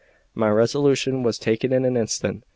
My 0.33 0.49
resolution 0.49 1.21
was 1.21 1.37
taken 1.37 1.71
in 1.71 1.85
an 1.85 1.95
instant. 1.95 2.43